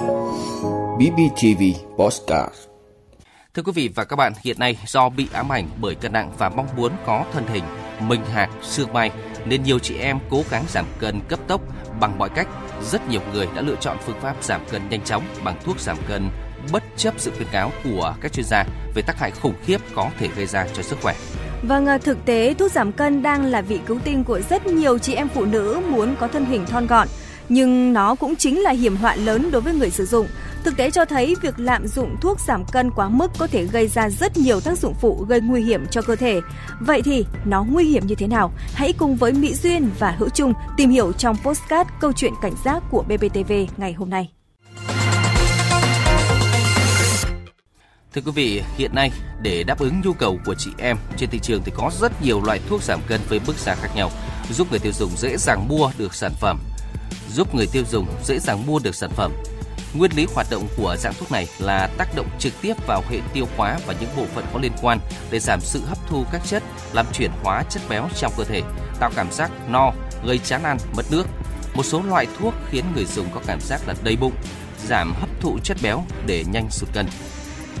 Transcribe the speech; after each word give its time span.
BBTV 0.00 1.62
Postcard 1.98 2.54
Thưa 3.54 3.62
quý 3.62 3.72
vị 3.74 3.90
và 3.94 4.04
các 4.04 4.16
bạn, 4.16 4.32
hiện 4.44 4.58
nay 4.58 4.78
do 4.86 5.08
bị 5.08 5.28
ám 5.32 5.52
ảnh 5.52 5.68
bởi 5.80 5.94
cân 5.94 6.12
nặng 6.12 6.32
và 6.38 6.48
mong 6.48 6.66
muốn 6.76 6.92
có 7.06 7.24
thân 7.32 7.44
hình 7.46 7.64
mình 8.00 8.24
hạt, 8.24 8.48
xương 8.62 8.92
may 8.92 9.10
nên 9.44 9.62
nhiều 9.62 9.78
chị 9.78 9.96
em 9.96 10.18
cố 10.30 10.42
gắng 10.50 10.64
giảm 10.68 10.84
cân 10.98 11.20
cấp 11.28 11.40
tốc 11.46 11.60
bằng 12.00 12.18
mọi 12.18 12.28
cách. 12.28 12.48
Rất 12.82 13.08
nhiều 13.08 13.20
người 13.32 13.48
đã 13.56 13.62
lựa 13.62 13.76
chọn 13.80 13.96
phương 14.00 14.20
pháp 14.20 14.36
giảm 14.42 14.60
cân 14.70 14.88
nhanh 14.90 15.04
chóng 15.04 15.22
bằng 15.44 15.56
thuốc 15.64 15.80
giảm 15.80 15.96
cân 16.08 16.28
bất 16.72 16.82
chấp 16.96 17.14
sự 17.18 17.30
khuyến 17.36 17.48
cáo 17.52 17.72
của 17.84 18.14
các 18.20 18.32
chuyên 18.32 18.46
gia 18.46 18.64
về 18.94 19.02
tác 19.02 19.18
hại 19.18 19.30
khủng 19.30 19.54
khiếp 19.64 19.80
có 19.94 20.10
thể 20.18 20.28
gây 20.36 20.46
ra 20.46 20.66
cho 20.74 20.82
sức 20.82 20.98
khỏe. 21.02 21.14
Vâng, 21.62 21.86
à, 21.86 21.98
thực 21.98 22.24
tế 22.24 22.54
thuốc 22.54 22.72
giảm 22.72 22.92
cân 22.92 23.22
đang 23.22 23.44
là 23.44 23.60
vị 23.60 23.80
cứu 23.86 23.98
tinh 24.04 24.24
của 24.24 24.40
rất 24.50 24.66
nhiều 24.66 24.98
chị 24.98 25.14
em 25.14 25.28
phụ 25.28 25.44
nữ 25.44 25.80
muốn 25.88 26.16
có 26.20 26.28
thân 26.28 26.44
hình 26.44 26.66
thon 26.66 26.86
gọn 26.86 27.08
nhưng 27.50 27.92
nó 27.92 28.14
cũng 28.14 28.36
chính 28.36 28.60
là 28.60 28.70
hiểm 28.70 28.96
họa 28.96 29.14
lớn 29.14 29.50
đối 29.50 29.62
với 29.62 29.74
người 29.74 29.90
sử 29.90 30.06
dụng. 30.06 30.26
Thực 30.64 30.76
tế 30.76 30.90
cho 30.90 31.04
thấy 31.04 31.36
việc 31.42 31.58
lạm 31.58 31.86
dụng 31.86 32.16
thuốc 32.20 32.40
giảm 32.40 32.64
cân 32.72 32.90
quá 32.90 33.08
mức 33.08 33.30
có 33.38 33.46
thể 33.46 33.64
gây 33.64 33.88
ra 33.88 34.10
rất 34.10 34.36
nhiều 34.36 34.60
tác 34.60 34.78
dụng 34.78 34.94
phụ 35.00 35.26
gây 35.28 35.40
nguy 35.40 35.62
hiểm 35.62 35.86
cho 35.90 36.02
cơ 36.02 36.16
thể. 36.16 36.40
Vậy 36.80 37.02
thì 37.02 37.24
nó 37.44 37.64
nguy 37.70 37.84
hiểm 37.84 38.06
như 38.06 38.14
thế 38.14 38.26
nào? 38.26 38.52
Hãy 38.74 38.92
cùng 38.92 39.16
với 39.16 39.32
Mỹ 39.32 39.54
Duyên 39.54 39.90
và 39.98 40.10
Hữu 40.10 40.28
Trung 40.28 40.52
tìm 40.76 40.90
hiểu 40.90 41.12
trong 41.12 41.36
postcard 41.44 41.90
câu 42.00 42.12
chuyện 42.12 42.32
cảnh 42.42 42.54
giác 42.64 42.82
của 42.90 43.02
BBTV 43.02 43.52
ngày 43.76 43.92
hôm 43.92 44.10
nay. 44.10 44.30
Thưa 48.14 48.20
quý 48.24 48.32
vị, 48.34 48.62
hiện 48.76 48.94
nay 48.94 49.10
để 49.42 49.62
đáp 49.62 49.78
ứng 49.78 50.00
nhu 50.04 50.12
cầu 50.12 50.38
của 50.46 50.54
chị 50.54 50.70
em 50.78 50.96
trên 51.16 51.30
thị 51.30 51.38
trường 51.42 51.62
thì 51.64 51.72
có 51.76 51.90
rất 52.00 52.22
nhiều 52.22 52.42
loại 52.44 52.60
thuốc 52.68 52.82
giảm 52.82 53.00
cân 53.06 53.20
với 53.28 53.40
mức 53.46 53.56
giá 53.58 53.74
khác 53.74 53.88
nhau, 53.96 54.10
giúp 54.50 54.66
người 54.70 54.78
tiêu 54.78 54.92
dùng 54.92 55.10
dễ 55.16 55.36
dàng 55.36 55.68
mua 55.68 55.90
được 55.98 56.14
sản 56.14 56.32
phẩm 56.40 56.58
giúp 57.34 57.54
người 57.54 57.66
tiêu 57.72 57.82
dùng 57.90 58.06
dễ 58.24 58.38
dàng 58.38 58.66
mua 58.66 58.78
được 58.78 58.94
sản 58.94 59.10
phẩm. 59.10 59.32
Nguyên 59.94 60.12
lý 60.16 60.26
hoạt 60.34 60.46
động 60.50 60.68
của 60.76 60.96
dạng 60.98 61.14
thuốc 61.14 61.32
này 61.32 61.48
là 61.58 61.90
tác 61.98 62.16
động 62.16 62.26
trực 62.38 62.52
tiếp 62.62 62.74
vào 62.86 63.02
hệ 63.10 63.18
tiêu 63.32 63.46
hóa 63.56 63.78
và 63.86 63.94
những 64.00 64.10
bộ 64.16 64.24
phận 64.34 64.44
có 64.52 64.60
liên 64.62 64.72
quan 64.82 64.98
để 65.30 65.38
giảm 65.38 65.60
sự 65.60 65.80
hấp 65.86 65.98
thu 66.08 66.24
các 66.32 66.40
chất, 66.46 66.62
làm 66.92 67.06
chuyển 67.12 67.30
hóa 67.42 67.62
chất 67.70 67.82
béo 67.88 68.08
trong 68.16 68.32
cơ 68.36 68.44
thể, 68.44 68.62
tạo 69.00 69.10
cảm 69.16 69.32
giác 69.32 69.50
no, 69.68 69.92
gây 70.26 70.38
chán 70.38 70.62
ăn, 70.62 70.78
mất 70.96 71.02
nước. 71.10 71.26
Một 71.74 71.82
số 71.82 72.02
loại 72.02 72.26
thuốc 72.38 72.54
khiến 72.70 72.84
người 72.94 73.04
dùng 73.04 73.26
có 73.34 73.40
cảm 73.46 73.60
giác 73.60 73.80
là 73.86 73.94
đầy 74.04 74.16
bụng, 74.16 74.32
giảm 74.88 75.14
hấp 75.20 75.28
thụ 75.40 75.58
chất 75.64 75.76
béo 75.82 76.04
để 76.26 76.44
nhanh 76.52 76.70
sụt 76.70 76.88
cân. 76.92 77.06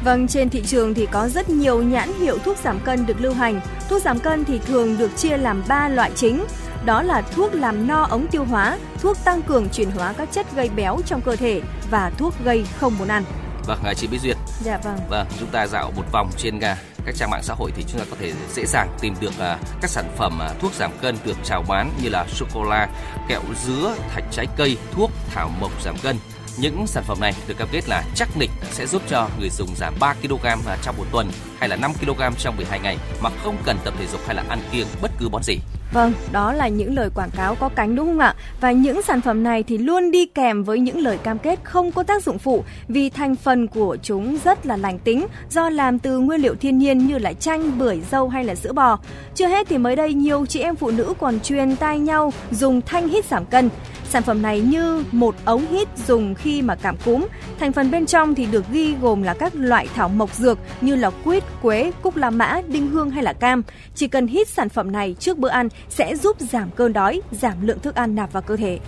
Vâng, 0.04 0.28
trên 0.28 0.50
thị 0.50 0.62
trường 0.66 0.94
thì 0.94 1.06
có 1.06 1.28
rất 1.28 1.48
nhiều 1.48 1.82
nhãn 1.82 2.12
hiệu 2.20 2.38
thuốc 2.38 2.58
giảm 2.64 2.80
cân 2.80 3.06
được 3.06 3.20
lưu 3.20 3.34
hành. 3.34 3.60
Thuốc 3.88 4.02
giảm 4.02 4.18
cân 4.18 4.44
thì 4.44 4.58
thường 4.58 4.98
được 4.98 5.16
chia 5.16 5.36
làm 5.36 5.62
3 5.68 5.88
loại 5.88 6.10
chính 6.14 6.44
đó 6.84 7.02
là 7.02 7.20
thuốc 7.20 7.54
làm 7.54 7.86
no 7.86 8.06
ống 8.10 8.26
tiêu 8.26 8.44
hóa, 8.44 8.78
thuốc 9.00 9.16
tăng 9.24 9.42
cường 9.42 9.68
chuyển 9.68 9.90
hóa 9.90 10.14
các 10.18 10.32
chất 10.32 10.46
gây 10.54 10.68
béo 10.76 10.98
trong 11.06 11.20
cơ 11.20 11.36
thể 11.36 11.60
và 11.90 12.10
thuốc 12.18 12.34
gây 12.44 12.66
không 12.78 12.98
muốn 12.98 13.08
ăn. 13.08 13.24
Vâng, 13.66 13.78
chị 13.96 14.06
Bí 14.06 14.18
Duyệt. 14.18 14.36
Dạ 14.62 14.78
vâng. 14.84 14.98
Vâng, 15.08 15.26
chúng 15.40 15.48
ta 15.48 15.66
dạo 15.66 15.92
một 15.96 16.04
vòng 16.12 16.30
trên 16.36 16.60
các 16.60 16.78
trang 17.16 17.30
mạng 17.30 17.42
xã 17.42 17.54
hội 17.54 17.70
thì 17.76 17.84
chúng 17.88 18.00
ta 18.00 18.06
có 18.10 18.16
thể 18.20 18.32
dễ 18.54 18.66
dàng 18.66 18.88
tìm 19.00 19.14
được 19.20 19.32
uh, 19.38 19.60
các 19.80 19.90
sản 19.90 20.04
phẩm 20.16 20.40
thuốc 20.60 20.72
giảm 20.74 20.90
cân 21.02 21.16
được 21.24 21.36
chào 21.44 21.64
bán 21.68 21.92
như 22.02 22.08
là 22.08 22.26
sô 22.28 22.46
cô 22.54 22.64
la, 22.64 22.88
kẹo 23.28 23.40
dứa, 23.64 23.94
thạch 24.14 24.24
trái 24.30 24.46
cây, 24.56 24.76
thuốc 24.92 25.10
thảo 25.34 25.50
mộc 25.60 25.82
giảm 25.82 25.96
cân. 26.02 26.16
Những 26.58 26.86
sản 26.86 27.04
phẩm 27.06 27.18
này 27.20 27.32
được 27.48 27.54
cam 27.58 27.68
kết 27.72 27.88
là 27.88 28.02
chắc 28.14 28.28
nịch 28.36 28.50
sẽ 28.72 28.86
giúp 28.86 29.02
cho 29.08 29.28
người 29.38 29.50
dùng 29.50 29.68
giảm 29.76 29.94
3 30.00 30.14
kg 30.22 30.46
trong 30.82 30.96
một 30.98 31.04
tuần 31.12 31.30
hay 31.58 31.68
là 31.68 31.76
5 31.76 31.92
kg 31.94 32.20
trong 32.38 32.56
12 32.56 32.80
ngày 32.80 32.96
mà 33.22 33.30
không 33.44 33.56
cần 33.64 33.76
tập 33.84 33.94
thể 33.98 34.06
dục 34.06 34.20
hay 34.26 34.34
là 34.36 34.44
ăn 34.48 34.60
kiêng 34.72 34.86
bất 35.02 35.10
cứ 35.18 35.28
món 35.28 35.42
gì. 35.42 35.58
Vâng, 35.92 36.12
đó 36.32 36.52
là 36.52 36.68
những 36.68 36.94
lời 36.94 37.10
quảng 37.14 37.30
cáo 37.30 37.54
có 37.54 37.68
cánh 37.68 37.96
đúng 37.96 38.06
không 38.06 38.18
ạ? 38.18 38.34
Và 38.60 38.72
những 38.72 39.02
sản 39.02 39.20
phẩm 39.20 39.42
này 39.42 39.62
thì 39.62 39.78
luôn 39.78 40.10
đi 40.10 40.26
kèm 40.26 40.64
với 40.64 40.80
những 40.80 40.98
lời 40.98 41.18
cam 41.18 41.38
kết 41.38 41.58
không 41.62 41.92
có 41.92 42.02
tác 42.02 42.22
dụng 42.22 42.38
phụ 42.38 42.64
vì 42.88 43.10
thành 43.10 43.36
phần 43.36 43.66
của 43.66 43.96
chúng 44.02 44.38
rất 44.44 44.66
là 44.66 44.76
lành 44.76 44.98
tính 44.98 45.26
do 45.50 45.70
làm 45.70 45.98
từ 45.98 46.18
nguyên 46.18 46.40
liệu 46.40 46.54
thiên 46.54 46.78
nhiên 46.78 46.98
như 46.98 47.18
là 47.18 47.32
chanh, 47.32 47.78
bưởi, 47.78 48.00
dâu 48.10 48.28
hay 48.28 48.44
là 48.44 48.54
sữa 48.54 48.72
bò. 48.72 48.98
Chưa 49.34 49.46
hết 49.46 49.66
thì 49.68 49.78
mới 49.78 49.96
đây 49.96 50.14
nhiều 50.14 50.46
chị 50.46 50.60
em 50.60 50.76
phụ 50.76 50.90
nữ 50.90 51.14
còn 51.20 51.40
truyền 51.40 51.76
tai 51.76 51.98
nhau 51.98 52.32
dùng 52.50 52.80
thanh 52.80 53.08
hít 53.08 53.24
giảm 53.24 53.46
cân. 53.46 53.70
Sản 54.10 54.22
phẩm 54.22 54.42
này 54.42 54.60
như 54.60 55.04
một 55.12 55.34
ống 55.44 55.66
hít 55.70 55.88
dùng 56.06 56.34
khi 56.34 56.62
mà 56.62 56.74
cảm 56.74 56.96
cúm. 57.04 57.26
Thành 57.60 57.72
phần 57.72 57.90
bên 57.90 58.06
trong 58.06 58.34
thì 58.34 58.46
được 58.46 58.64
ghi 58.72 58.94
gồm 59.00 59.22
là 59.22 59.34
các 59.34 59.52
loại 59.54 59.88
thảo 59.94 60.08
mộc 60.08 60.34
dược 60.34 60.58
như 60.80 60.96
là 60.96 61.10
quýt, 61.24 61.44
quế, 61.62 61.92
cúc 62.02 62.16
la 62.16 62.30
mã, 62.30 62.60
đinh 62.68 62.88
hương 62.88 63.10
hay 63.10 63.22
là 63.22 63.32
cam. 63.32 63.62
Chỉ 63.94 64.08
cần 64.08 64.26
hít 64.26 64.48
sản 64.48 64.68
phẩm 64.68 64.92
này 64.92 65.16
trước 65.18 65.38
bữa 65.38 65.48
ăn 65.48 65.68
sẽ 65.88 66.16
giúp 66.16 66.36
giảm 66.40 66.70
cơn 66.70 66.92
đói, 66.92 67.20
giảm 67.30 67.66
lượng 67.66 67.80
thức 67.80 67.94
ăn 67.94 68.14
nạp 68.14 68.32
vào 68.32 68.42
cơ 68.42 68.56
thể. 68.56 68.78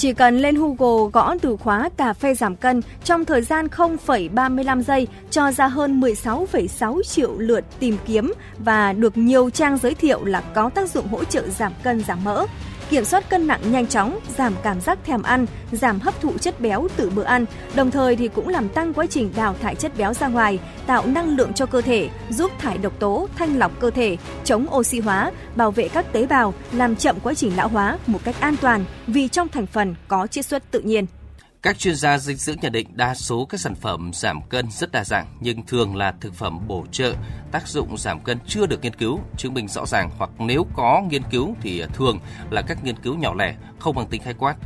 Chỉ 0.00 0.12
cần 0.12 0.38
lên 0.38 0.54
Google 0.54 1.10
gõ 1.12 1.34
từ 1.40 1.56
khóa 1.56 1.88
cà 1.96 2.12
phê 2.12 2.34
giảm 2.34 2.56
cân 2.56 2.82
trong 3.04 3.24
thời 3.24 3.42
gian 3.42 3.66
0,35 3.66 4.82
giây 4.82 5.08
cho 5.30 5.52
ra 5.52 5.66
hơn 5.66 6.00
16,6 6.00 7.02
triệu 7.02 7.38
lượt 7.38 7.64
tìm 7.78 7.96
kiếm 8.06 8.32
và 8.58 8.92
được 8.92 9.16
nhiều 9.16 9.50
trang 9.50 9.78
giới 9.78 9.94
thiệu 9.94 10.24
là 10.24 10.40
có 10.54 10.70
tác 10.70 10.90
dụng 10.90 11.08
hỗ 11.08 11.24
trợ 11.24 11.48
giảm 11.48 11.72
cân 11.82 12.00
giảm 12.00 12.24
mỡ 12.24 12.46
kiểm 12.90 13.04
soát 13.04 13.30
cân 13.30 13.46
nặng 13.46 13.60
nhanh 13.72 13.86
chóng, 13.86 14.18
giảm 14.36 14.54
cảm 14.62 14.80
giác 14.80 14.98
thèm 15.04 15.22
ăn, 15.22 15.46
giảm 15.72 16.00
hấp 16.00 16.20
thụ 16.20 16.38
chất 16.38 16.60
béo 16.60 16.88
từ 16.96 17.10
bữa 17.10 17.22
ăn, 17.22 17.44
đồng 17.74 17.90
thời 17.90 18.16
thì 18.16 18.28
cũng 18.28 18.48
làm 18.48 18.68
tăng 18.68 18.94
quá 18.94 19.06
trình 19.06 19.32
đào 19.36 19.54
thải 19.62 19.74
chất 19.74 19.92
béo 19.96 20.14
ra 20.14 20.28
ngoài, 20.28 20.58
tạo 20.86 21.06
năng 21.06 21.36
lượng 21.36 21.52
cho 21.52 21.66
cơ 21.66 21.80
thể, 21.80 22.08
giúp 22.30 22.50
thải 22.58 22.78
độc 22.78 22.92
tố, 22.98 23.28
thanh 23.36 23.58
lọc 23.58 23.80
cơ 23.80 23.90
thể, 23.90 24.16
chống 24.44 24.66
oxy 24.74 25.00
hóa, 25.00 25.32
bảo 25.56 25.70
vệ 25.70 25.88
các 25.88 26.12
tế 26.12 26.26
bào, 26.26 26.54
làm 26.72 26.96
chậm 26.96 27.20
quá 27.22 27.34
trình 27.34 27.56
lão 27.56 27.68
hóa 27.68 27.98
một 28.06 28.18
cách 28.24 28.36
an 28.40 28.56
toàn 28.60 28.84
vì 29.06 29.28
trong 29.28 29.48
thành 29.48 29.66
phần 29.66 29.94
có 30.08 30.26
chiết 30.26 30.46
xuất 30.46 30.70
tự 30.70 30.80
nhiên. 30.80 31.06
Các 31.62 31.78
chuyên 31.78 31.96
gia 31.96 32.18
dinh 32.18 32.36
dưỡng 32.36 32.56
nhận 32.60 32.72
định 32.72 32.86
đa 32.94 33.14
số 33.14 33.44
các 33.44 33.60
sản 33.60 33.74
phẩm 33.74 34.10
giảm 34.14 34.40
cân 34.48 34.70
rất 34.70 34.92
đa 34.92 35.04
dạng 35.04 35.26
nhưng 35.40 35.66
thường 35.66 35.96
là 35.96 36.14
thực 36.20 36.34
phẩm 36.34 36.68
bổ 36.68 36.84
trợ, 36.92 37.14
tác 37.52 37.68
dụng 37.68 37.98
giảm 37.98 38.20
cân 38.20 38.38
chưa 38.46 38.66
được 38.66 38.82
nghiên 38.82 38.94
cứu, 38.94 39.20
chứng 39.36 39.54
minh 39.54 39.68
rõ 39.68 39.86
ràng 39.86 40.10
hoặc 40.18 40.30
nếu 40.38 40.66
có 40.74 41.02
nghiên 41.10 41.22
cứu 41.30 41.56
thì 41.60 41.82
thường 41.94 42.18
là 42.50 42.62
các 42.62 42.84
nghiên 42.84 42.96
cứu 42.96 43.16
nhỏ 43.16 43.34
lẻ, 43.34 43.54
không 43.78 43.96
bằng 43.96 44.08
tính 44.08 44.22
khái 44.22 44.34
quát. 44.34 44.56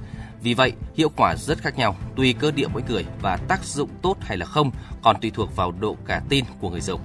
Vì 0.43 0.55
vậy, 0.55 0.73
hiệu 0.95 1.09
quả 1.17 1.35
rất 1.37 1.59
khác 1.59 1.77
nhau, 1.77 1.97
tùy 2.17 2.33
cơ 2.33 2.51
địa 2.51 2.67
mỗi 2.73 2.83
người 2.89 3.05
và 3.23 3.37
tác 3.37 3.65
dụng 3.65 3.91
tốt 4.03 4.17
hay 4.21 4.37
là 4.37 4.47
không 4.47 4.71
còn 5.03 5.17
tùy 5.21 5.31
thuộc 5.35 5.57
vào 5.57 5.73
độ 5.73 5.97
cả 6.07 6.23
tin 6.29 6.45
của 6.61 6.71
người 6.71 6.81
dùng. 6.81 7.01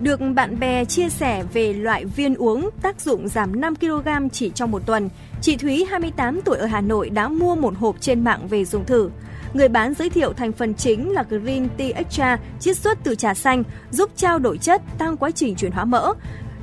Được 0.00 0.20
bạn 0.34 0.60
bè 0.60 0.84
chia 0.84 1.08
sẻ 1.08 1.44
về 1.52 1.72
loại 1.72 2.04
viên 2.04 2.34
uống 2.34 2.70
tác 2.82 3.00
dụng 3.00 3.28
giảm 3.28 3.60
5 3.60 3.76
kg 3.76 4.28
chỉ 4.32 4.50
trong 4.54 4.70
một 4.70 4.86
tuần, 4.86 5.08
chị 5.40 5.56
Thúy 5.56 5.84
28 5.90 6.40
tuổi 6.42 6.58
ở 6.58 6.66
Hà 6.66 6.80
Nội 6.80 7.10
đã 7.10 7.28
mua 7.28 7.54
một 7.54 7.74
hộp 7.76 7.96
trên 8.00 8.24
mạng 8.24 8.48
về 8.48 8.64
dùng 8.64 8.84
thử. 8.84 9.10
Người 9.54 9.68
bán 9.68 9.94
giới 9.94 10.10
thiệu 10.10 10.32
thành 10.32 10.52
phần 10.52 10.74
chính 10.74 11.12
là 11.12 11.22
Green 11.22 11.68
Tea 11.78 11.90
Extra, 11.94 12.38
chiết 12.60 12.76
xuất 12.76 12.98
từ 13.04 13.14
trà 13.14 13.34
xanh, 13.34 13.62
giúp 13.90 14.10
trao 14.16 14.38
đổi 14.38 14.58
chất, 14.58 14.82
tăng 14.98 15.16
quá 15.16 15.30
trình 15.30 15.54
chuyển 15.54 15.72
hóa 15.72 15.84
mỡ. 15.84 16.12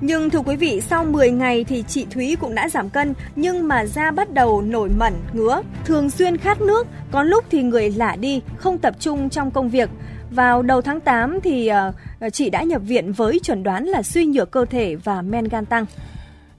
Nhưng 0.01 0.29
thưa 0.29 0.39
quý 0.39 0.55
vị, 0.55 0.81
sau 0.81 1.05
10 1.05 1.31
ngày 1.31 1.63
thì 1.63 1.83
chị 1.87 2.05
Thúy 2.11 2.35
cũng 2.39 2.55
đã 2.55 2.69
giảm 2.69 2.89
cân 2.89 3.13
nhưng 3.35 3.67
mà 3.67 3.85
da 3.85 4.11
bắt 4.11 4.33
đầu 4.33 4.61
nổi 4.61 4.89
mẩn, 4.97 5.13
ngứa, 5.33 5.61
thường 5.85 6.09
xuyên 6.09 6.37
khát 6.37 6.61
nước, 6.61 6.87
có 7.11 7.23
lúc 7.23 7.45
thì 7.51 7.63
người 7.63 7.89
lả 7.91 8.15
đi, 8.15 8.41
không 8.57 8.77
tập 8.77 8.95
trung 8.99 9.29
trong 9.29 9.51
công 9.51 9.69
việc. 9.69 9.89
Vào 10.35 10.61
đầu 10.61 10.81
tháng 10.81 10.99
8 10.99 11.39
thì 11.43 11.67
ờ, 11.67 11.93
ờ, 12.19 12.29
chị 12.29 12.49
đã 12.49 12.63
nhập 12.63 12.81
viện 12.85 13.13
với 13.13 13.39
chuẩn 13.43 13.63
đoán 13.63 13.85
là 13.85 14.03
suy 14.03 14.25
nhược 14.25 14.51
cơ 14.51 14.65
thể 14.65 14.95
và 14.95 15.21
men 15.21 15.47
gan 15.47 15.65
tăng. 15.65 15.85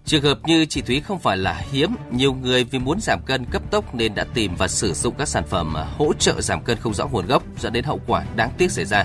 Trường 0.04 0.22
hợp 0.22 0.38
như 0.44 0.64
chị 0.64 0.82
Thúy 0.82 1.00
không 1.00 1.18
phải 1.18 1.36
là 1.36 1.62
hiếm, 1.72 1.94
nhiều 2.10 2.34
người 2.34 2.64
vì 2.64 2.78
muốn 2.78 3.00
giảm 3.00 3.20
cân 3.26 3.44
cấp 3.44 3.62
tốc 3.70 3.94
nên 3.94 4.14
đã 4.14 4.24
tìm 4.34 4.54
và 4.58 4.68
sử 4.68 4.92
dụng 4.92 5.14
các 5.18 5.28
sản 5.28 5.44
phẩm 5.46 5.74
ờ, 5.74 5.86
hỗ 5.98 6.12
trợ 6.12 6.40
giảm 6.40 6.62
cân 6.62 6.76
không 6.76 6.94
rõ 6.94 7.06
nguồn 7.06 7.26
gốc 7.26 7.42
dẫn 7.58 7.72
đến 7.72 7.84
hậu 7.84 8.00
quả 8.06 8.24
đáng 8.36 8.50
tiếc 8.58 8.70
xảy 8.70 8.84
ra. 8.84 9.04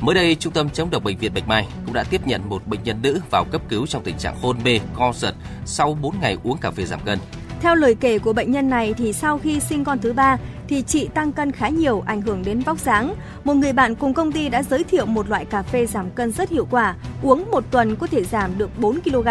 Mới 0.00 0.14
đây, 0.14 0.34
Trung 0.34 0.52
tâm 0.52 0.70
chống 0.70 0.90
độc 0.90 1.04
bệnh 1.04 1.18
viện 1.18 1.34
Bạch 1.34 1.48
Mai 1.48 1.66
cũng 1.84 1.94
đã 1.94 2.04
tiếp 2.10 2.26
nhận 2.26 2.48
một 2.48 2.66
bệnh 2.66 2.82
nhân 2.82 3.02
nữ 3.02 3.20
vào 3.30 3.44
cấp 3.44 3.62
cứu 3.68 3.86
trong 3.86 4.02
tình 4.04 4.18
trạng 4.18 4.36
hôn 4.42 4.56
mê, 4.64 4.80
co 4.94 5.12
giật 5.16 5.34
sau 5.64 5.98
4 6.02 6.14
ngày 6.20 6.36
uống 6.42 6.58
cà 6.58 6.70
phê 6.70 6.84
giảm 6.84 7.00
cân. 7.04 7.18
Theo 7.62 7.74
lời 7.74 7.94
kể 7.94 8.18
của 8.18 8.32
bệnh 8.32 8.52
nhân 8.52 8.70
này 8.70 8.94
thì 8.98 9.12
sau 9.12 9.38
khi 9.38 9.60
sinh 9.60 9.84
con 9.84 9.98
thứ 9.98 10.12
ba 10.12 10.36
thì 10.68 10.82
chị 10.82 11.08
tăng 11.14 11.32
cân 11.32 11.52
khá 11.52 11.68
nhiều, 11.68 12.02
ảnh 12.06 12.22
hưởng 12.22 12.42
đến 12.44 12.60
vóc 12.60 12.78
dáng. 12.78 13.14
Một 13.44 13.54
người 13.54 13.72
bạn 13.72 13.94
cùng 13.94 14.14
công 14.14 14.32
ty 14.32 14.48
đã 14.48 14.62
giới 14.62 14.84
thiệu 14.84 15.06
một 15.06 15.28
loại 15.28 15.44
cà 15.44 15.62
phê 15.62 15.86
giảm 15.86 16.10
cân 16.10 16.32
rất 16.32 16.50
hiệu 16.50 16.66
quả, 16.70 16.94
uống 17.22 17.50
một 17.50 17.64
tuần 17.70 17.96
có 17.96 18.06
thể 18.06 18.24
giảm 18.24 18.50
được 18.58 18.70
4 18.78 19.00
kg. 19.00 19.28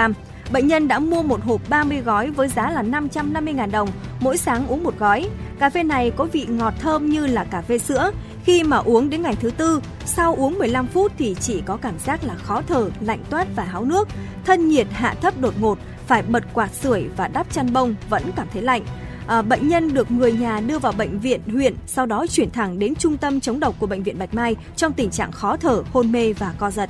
Bệnh 0.51 0.67
nhân 0.67 0.87
đã 0.87 0.99
mua 0.99 1.23
một 1.23 1.41
hộp 1.43 1.69
30 1.69 2.01
gói 2.01 2.31
với 2.31 2.47
giá 2.47 2.69
là 2.71 2.83
550.000 2.83 3.71
đồng, 3.71 3.89
mỗi 4.19 4.37
sáng 4.37 4.67
uống 4.67 4.83
một 4.83 4.99
gói. 4.99 5.29
Cà 5.59 5.69
phê 5.69 5.83
này 5.83 6.11
có 6.11 6.25
vị 6.25 6.45
ngọt 6.49 6.73
thơm 6.79 7.09
như 7.09 7.27
là 7.27 7.43
cà 7.43 7.61
phê 7.61 7.77
sữa. 7.77 8.11
Khi 8.45 8.63
mà 8.63 8.77
uống 8.77 9.09
đến 9.09 9.21
ngày 9.21 9.35
thứ 9.39 9.51
tư, 9.51 9.81
sau 10.05 10.35
uống 10.35 10.59
15 10.59 10.87
phút 10.87 11.11
thì 11.17 11.35
chỉ 11.39 11.61
có 11.65 11.77
cảm 11.77 11.99
giác 11.99 12.23
là 12.23 12.35
khó 12.35 12.61
thở, 12.67 12.89
lạnh 13.01 13.23
toát 13.29 13.47
và 13.55 13.63
háo 13.63 13.85
nước. 13.85 14.07
Thân 14.45 14.67
nhiệt 14.67 14.87
hạ 14.91 15.15
thấp 15.21 15.41
đột 15.41 15.53
ngột, 15.59 15.77
phải 16.07 16.21
bật 16.21 16.43
quạt 16.53 16.73
sưởi 16.73 17.07
và 17.17 17.27
đắp 17.27 17.53
chăn 17.53 17.73
bông 17.73 17.95
vẫn 18.09 18.23
cảm 18.35 18.47
thấy 18.53 18.61
lạnh. 18.61 18.83
À, 19.27 19.41
bệnh 19.41 19.67
nhân 19.67 19.93
được 19.93 20.11
người 20.11 20.31
nhà 20.31 20.59
đưa 20.59 20.79
vào 20.79 20.91
bệnh 20.91 21.19
viện 21.19 21.41
huyện, 21.51 21.75
sau 21.87 22.05
đó 22.05 22.25
chuyển 22.27 22.51
thẳng 22.51 22.79
đến 22.79 22.95
trung 22.95 23.17
tâm 23.17 23.39
chống 23.39 23.59
độc 23.59 23.75
của 23.79 23.87
bệnh 23.87 24.03
viện 24.03 24.19
Bạch 24.19 24.33
Mai 24.33 24.55
trong 24.75 24.93
tình 24.93 25.09
trạng 25.09 25.31
khó 25.31 25.57
thở, 25.57 25.83
hôn 25.93 26.11
mê 26.11 26.33
và 26.33 26.53
co 26.57 26.71
giật. 26.71 26.89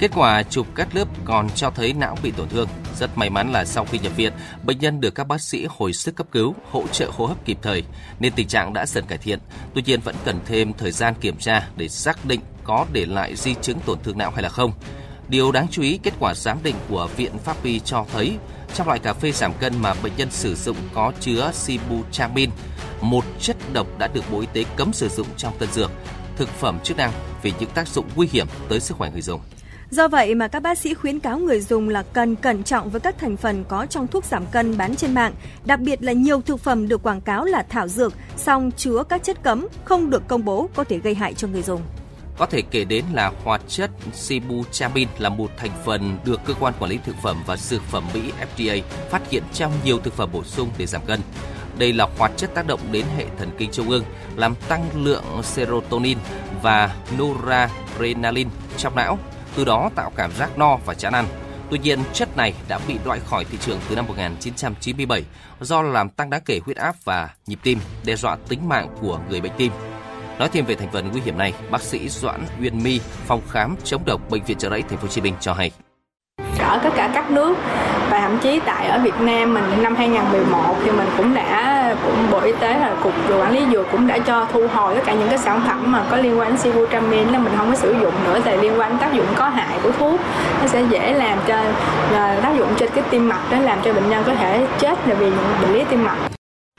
Kết 0.00 0.10
quả 0.14 0.42
chụp 0.42 0.66
cắt 0.74 0.94
lớp 0.94 1.08
còn 1.24 1.50
cho 1.54 1.70
thấy 1.70 1.92
não 1.92 2.16
bị 2.22 2.30
tổn 2.30 2.48
thương. 2.48 2.68
Rất 2.98 3.18
may 3.18 3.30
mắn 3.30 3.52
là 3.52 3.64
sau 3.64 3.84
khi 3.84 3.98
nhập 3.98 4.16
viện, 4.16 4.32
bệnh 4.64 4.78
nhân 4.78 5.00
được 5.00 5.14
các 5.14 5.28
bác 5.28 5.40
sĩ 5.40 5.66
hồi 5.68 5.92
sức 5.92 6.16
cấp 6.16 6.26
cứu, 6.32 6.54
hỗ 6.70 6.84
trợ 6.92 7.10
hô 7.16 7.26
hấp 7.26 7.44
kịp 7.44 7.58
thời, 7.62 7.82
nên 8.20 8.32
tình 8.32 8.48
trạng 8.48 8.72
đã 8.72 8.86
dần 8.86 9.04
cải 9.06 9.18
thiện. 9.18 9.38
Tuy 9.74 9.82
nhiên 9.82 10.00
vẫn 10.00 10.14
cần 10.24 10.40
thêm 10.46 10.72
thời 10.72 10.90
gian 10.90 11.14
kiểm 11.20 11.36
tra 11.36 11.68
để 11.76 11.88
xác 11.88 12.24
định 12.24 12.40
có 12.64 12.86
để 12.92 13.06
lại 13.06 13.36
di 13.36 13.54
chứng 13.62 13.78
tổn 13.80 13.98
thương 14.02 14.18
não 14.18 14.30
hay 14.30 14.42
là 14.42 14.48
không. 14.48 14.72
Điều 15.28 15.52
đáng 15.52 15.66
chú 15.70 15.82
ý, 15.82 16.00
kết 16.02 16.14
quả 16.20 16.34
giám 16.34 16.58
định 16.62 16.76
của 16.88 17.08
Viện 17.16 17.38
Pháp 17.44 17.64
y 17.64 17.80
cho 17.80 18.06
thấy 18.12 18.36
trong 18.74 18.86
loại 18.86 18.98
cà 18.98 19.12
phê 19.12 19.32
giảm 19.32 19.52
cân 19.54 19.82
mà 19.82 19.94
bệnh 20.02 20.12
nhân 20.16 20.30
sử 20.30 20.54
dụng 20.54 20.76
có 20.94 21.12
chứa 21.20 21.50
sibutramine, 21.54 22.52
một 23.00 23.24
chất 23.40 23.56
độc 23.72 23.86
đã 23.98 24.06
được 24.06 24.24
Bộ 24.30 24.40
Y 24.40 24.46
tế 24.52 24.64
cấm 24.76 24.92
sử 24.92 25.08
dụng 25.08 25.26
trong 25.36 25.58
tân 25.58 25.72
dược, 25.72 25.90
thực 26.36 26.48
phẩm 26.48 26.78
chức 26.84 26.96
năng 26.96 27.12
vì 27.42 27.52
những 27.60 27.70
tác 27.70 27.88
dụng 27.88 28.06
nguy 28.14 28.28
hiểm 28.32 28.46
tới 28.68 28.80
sức 28.80 28.96
khỏe 28.96 29.10
người 29.10 29.22
dùng. 29.22 29.40
Do 29.90 30.08
vậy 30.08 30.34
mà 30.34 30.48
các 30.48 30.62
bác 30.62 30.78
sĩ 30.78 30.94
khuyến 30.94 31.20
cáo 31.20 31.38
người 31.38 31.60
dùng 31.60 31.88
là 31.88 32.02
cần 32.02 32.36
cẩn 32.36 32.62
trọng 32.62 32.90
với 32.90 33.00
các 33.00 33.18
thành 33.18 33.36
phần 33.36 33.64
có 33.68 33.86
trong 33.86 34.06
thuốc 34.06 34.24
giảm 34.24 34.46
cân 34.46 34.76
bán 34.76 34.96
trên 34.96 35.14
mạng, 35.14 35.32
đặc 35.64 35.80
biệt 35.80 36.02
là 36.02 36.12
nhiều 36.12 36.40
thực 36.40 36.60
phẩm 36.60 36.88
được 36.88 37.02
quảng 37.02 37.20
cáo 37.20 37.44
là 37.44 37.62
thảo 37.68 37.88
dược, 37.88 38.12
song 38.36 38.70
chứa 38.76 39.02
các 39.08 39.22
chất 39.22 39.42
cấm 39.42 39.68
không 39.84 40.10
được 40.10 40.28
công 40.28 40.44
bố 40.44 40.68
có 40.74 40.84
thể 40.84 40.98
gây 40.98 41.14
hại 41.14 41.34
cho 41.34 41.48
người 41.48 41.62
dùng. 41.62 41.80
Có 42.38 42.46
thể 42.46 42.62
kể 42.70 42.84
đến 42.84 43.04
là 43.12 43.32
hoạt 43.44 43.60
chất 43.68 43.90
sibutramine 44.14 45.10
là 45.18 45.28
một 45.28 45.50
thành 45.56 45.70
phần 45.84 46.18
được 46.24 46.40
cơ 46.46 46.54
quan 46.60 46.74
quản 46.78 46.90
lý 46.90 46.98
thực 47.04 47.16
phẩm 47.22 47.36
và 47.46 47.56
dược 47.56 47.82
phẩm 47.82 48.04
Mỹ 48.14 48.32
FDA 48.54 48.82
phát 49.10 49.30
hiện 49.30 49.42
trong 49.52 49.72
nhiều 49.84 49.98
thực 49.98 50.14
phẩm 50.14 50.28
bổ 50.32 50.44
sung 50.44 50.70
để 50.78 50.86
giảm 50.86 51.02
cân. 51.06 51.20
Đây 51.78 51.92
là 51.92 52.08
hoạt 52.18 52.32
chất 52.36 52.54
tác 52.54 52.66
động 52.66 52.80
đến 52.92 53.06
hệ 53.16 53.26
thần 53.38 53.50
kinh 53.58 53.70
trung 53.70 53.90
ương, 53.90 54.04
làm 54.36 54.54
tăng 54.68 55.04
lượng 55.04 55.24
serotonin 55.42 56.18
và 56.62 56.94
noradrenaline 57.18 58.50
trong 58.76 58.94
não, 58.94 59.18
từ 59.56 59.64
đó 59.64 59.90
tạo 59.94 60.12
cảm 60.16 60.32
giác 60.32 60.58
no 60.58 60.76
và 60.76 60.94
chán 60.94 61.12
ăn. 61.12 61.24
Tuy 61.70 61.78
nhiên, 61.78 61.98
chất 62.12 62.36
này 62.36 62.54
đã 62.68 62.78
bị 62.88 62.98
loại 63.04 63.20
khỏi 63.26 63.44
thị 63.44 63.58
trường 63.60 63.78
từ 63.88 63.96
năm 63.96 64.06
1997 64.06 65.24
do 65.60 65.82
làm 65.82 66.08
tăng 66.08 66.30
đáng 66.30 66.42
kể 66.44 66.60
huyết 66.64 66.76
áp 66.76 66.96
và 67.04 67.28
nhịp 67.46 67.58
tim, 67.62 67.78
đe 68.04 68.16
dọa 68.16 68.36
tính 68.48 68.68
mạng 68.68 68.88
của 69.00 69.20
người 69.30 69.40
bệnh 69.40 69.52
tim. 69.56 69.72
Nói 70.38 70.48
thêm 70.52 70.64
về 70.64 70.74
thành 70.74 70.92
phần 70.92 71.10
nguy 71.12 71.20
hiểm 71.20 71.38
này, 71.38 71.54
bác 71.70 71.82
sĩ 71.82 72.08
Doãn 72.08 72.46
Uyên 72.62 72.82
My, 72.82 73.00
phòng 73.26 73.40
khám 73.50 73.76
chống 73.84 74.02
độc 74.04 74.30
bệnh 74.30 74.44
viện 74.44 74.58
chợ 74.58 74.70
Rẫy 74.70 74.82
thành 74.82 74.98
phố 74.98 75.02
Hồ 75.02 75.08
Chí 75.08 75.20
Minh 75.20 75.34
cho 75.40 75.52
hay 75.52 75.70
ở 76.70 76.78
tất 76.82 76.90
cả 76.96 77.10
các 77.14 77.30
nước 77.30 77.56
và 78.10 78.20
thậm 78.20 78.38
chí 78.42 78.60
tại 78.66 78.88
ở 78.88 78.98
Việt 78.98 79.20
Nam 79.20 79.54
mình 79.54 79.82
năm 79.82 79.96
2011 79.96 80.74
thì 80.84 80.90
mình 80.90 81.08
cũng 81.16 81.34
đã 81.34 81.79
cũng 82.04 82.30
Bộ 82.30 82.40
Y 82.40 82.52
tế 82.60 82.68
là 82.68 82.94
cục 83.02 83.12
quản 83.40 83.52
lý 83.52 83.60
dược 83.72 83.86
cũng 83.92 84.06
đã 84.06 84.18
cho 84.18 84.46
thu 84.52 84.66
hồi 84.68 84.94
tất 84.94 85.02
cả 85.06 85.14
những 85.14 85.28
cái 85.28 85.38
sản 85.38 85.62
phẩm 85.66 85.92
mà 85.92 86.04
có 86.10 86.16
liên 86.16 86.38
quan 86.38 86.48
đến 86.48 86.58
sibutramine. 86.58 87.32
Là 87.32 87.38
mình 87.38 87.52
không 87.56 87.70
có 87.70 87.76
sử 87.76 87.92
dụng 88.00 88.14
nữa 88.24 88.40
tại 88.44 88.58
liên 88.58 88.80
quan 88.80 88.90
đến 88.90 88.98
tác 88.98 89.12
dụng 89.12 89.26
có 89.34 89.48
hại 89.48 89.78
của 89.82 89.92
thuốc. 89.92 90.20
Nó 90.60 90.66
sẽ 90.66 90.82
dễ 90.90 91.12
làm 91.12 91.38
cho 91.46 91.56
là 92.12 92.40
tác 92.42 92.58
dụng 92.58 92.68
trên 92.78 92.90
cái 92.94 93.04
tim 93.10 93.28
mạch 93.28 93.50
đó 93.50 93.58
làm 93.58 93.78
cho 93.84 93.92
bệnh 93.92 94.10
nhân 94.10 94.24
có 94.26 94.34
thể 94.34 94.66
chết 94.78 95.08
là 95.08 95.14
vì 95.14 95.26
những 95.26 95.54
bệnh 95.62 95.72
lý 95.72 95.84
tim 95.90 96.04
mạch. 96.04 96.18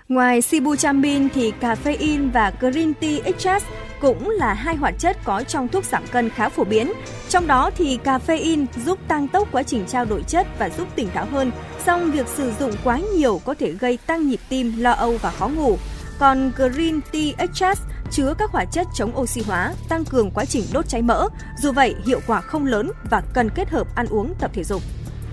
Ngoài 0.08 0.42
sibutramine 0.42 1.28
thì 1.34 1.54
caffeine 1.62 2.32
và 2.32 2.52
green 2.60 2.94
tea 2.94 3.20
extract 3.24 3.66
cũng 4.02 4.30
là 4.30 4.54
hai 4.54 4.76
hoạt 4.76 4.96
chất 5.00 5.18
có 5.24 5.44
trong 5.44 5.68
thuốc 5.68 5.86
giảm 5.86 6.08
cân 6.08 6.30
khá 6.30 6.50
phổ 6.50 6.64
biến. 6.64 6.94
Trong 7.30 7.48
đó 7.48 7.72
thì 7.78 8.00
caffeine 8.04 8.66
giúp 8.86 9.00
tăng 9.08 9.28
tốc 9.28 9.48
quá 9.52 9.64
trình 9.64 9.86
trao 9.88 10.06
đổi 10.06 10.24
chất 10.24 10.48
và 10.60 10.70
giúp 10.70 10.88
tỉnh 10.96 11.10
táo 11.10 11.26
hơn, 11.26 11.52
song 11.86 12.12
việc 12.12 12.28
sử 12.28 12.52
dụng 12.60 12.72
quá 12.84 13.00
nhiều 13.16 13.42
có 13.46 13.54
thể 13.54 13.72
gây 13.72 13.98
tăng 13.98 14.28
nhịp 14.28 14.40
tim, 14.50 14.74
lo 14.78 14.92
âu 14.92 15.18
và 15.22 15.32
khó 15.32 15.48
ngủ. 15.48 15.78
Còn 16.20 16.52
green 16.56 17.00
tea 17.12 17.32
extract 17.38 17.80
chứa 18.12 18.34
các 18.38 18.52
hoạt 18.52 18.68
chất 18.72 18.88
chống 18.94 19.18
oxy 19.18 19.42
hóa, 19.42 19.74
tăng 19.90 20.06
cường 20.06 20.32
quá 20.32 20.46
trình 20.46 20.64
đốt 20.74 20.88
cháy 20.88 21.02
mỡ. 21.02 21.28
Dù 21.62 21.72
vậy, 21.72 21.96
hiệu 22.06 22.20
quả 22.28 22.42
không 22.42 22.66
lớn 22.66 22.92
và 23.10 23.22
cần 23.34 23.50
kết 23.50 23.70
hợp 23.70 23.88
ăn 23.96 24.08
uống 24.10 24.34
tập 24.40 24.52
thể 24.54 24.64
dục. 24.64 24.82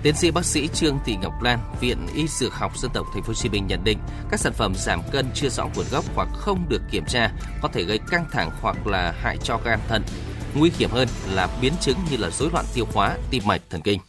Tiến 0.03 0.15
sĩ 0.15 0.31
bác 0.31 0.45
sĩ 0.45 0.67
Trương 0.67 0.99
Thị 1.05 1.17
Ngọc 1.21 1.43
Lan, 1.43 1.59
Viện 1.81 1.97
Y 2.15 2.27
Dược 2.27 2.53
học 2.53 2.77
Dân 2.77 2.91
tộc 2.93 3.07
Thành 3.13 3.23
phố 3.23 3.27
Hồ 3.27 3.33
Chí 3.33 3.49
Minh 3.49 3.67
nhận 3.67 3.83
định, 3.83 3.97
các 4.31 4.39
sản 4.39 4.53
phẩm 4.53 4.73
giảm 4.75 4.99
cân 5.11 5.25
chưa 5.33 5.49
rõ 5.49 5.63
nguồn 5.75 5.85
gốc 5.91 6.05
hoặc 6.15 6.27
không 6.33 6.59
được 6.69 6.81
kiểm 6.91 7.03
tra 7.07 7.31
có 7.61 7.69
thể 7.73 7.83
gây 7.83 7.99
căng 8.11 8.25
thẳng 8.31 8.49
hoặc 8.61 8.87
là 8.87 9.13
hại 9.21 9.37
cho 9.43 9.59
gan 9.65 9.79
thận. 9.87 10.01
Nguy 10.55 10.71
hiểm 10.77 10.89
hơn 10.91 11.07
là 11.33 11.47
biến 11.61 11.73
chứng 11.81 11.97
như 12.11 12.17
là 12.17 12.29
rối 12.29 12.49
loạn 12.53 12.65
tiêu 12.73 12.85
hóa, 12.93 13.11
tim 13.31 13.43
mạch, 13.45 13.61
thần 13.69 13.81
kinh. 13.81 13.99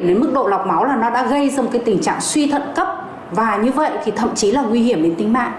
Đến 0.00 0.20
mức 0.20 0.30
độ 0.34 0.46
lọc 0.46 0.66
máu 0.66 0.84
là 0.84 0.96
nó 0.96 1.10
đã 1.10 1.26
gây 1.26 1.50
ra 1.50 1.62
một 1.62 1.68
cái 1.72 1.82
tình 1.84 2.02
trạng 2.02 2.20
suy 2.20 2.50
thận 2.50 2.62
cấp 2.76 2.88
và 3.30 3.56
như 3.56 3.70
vậy 3.70 3.90
thì 4.04 4.12
thậm 4.16 4.34
chí 4.34 4.50
là 4.52 4.62
nguy 4.62 4.82
hiểm 4.82 5.02
đến 5.02 5.14
tính 5.14 5.32
mạng. 5.32 5.52